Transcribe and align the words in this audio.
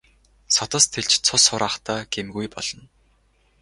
Судас 0.55 0.85
тэлж 0.93 1.11
цус 1.25 1.43
хураахдаа 1.49 1.99
гэмгүй 2.13 2.47
болно. 2.55 2.83